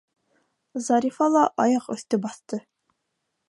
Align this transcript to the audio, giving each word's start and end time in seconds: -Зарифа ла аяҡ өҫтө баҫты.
-Зарифа 0.85 1.27
ла 1.35 1.43
аяҡ 1.67 1.87
өҫтө 1.97 2.23
баҫты. 2.27 2.63